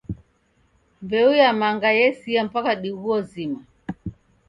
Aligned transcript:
Mbeu 1.01 1.31
ya 1.41 1.53
manga 1.59 1.89
yesia 1.99 2.41
mpaka 2.45 2.75
diguo 2.75 3.21
zima 3.29 3.61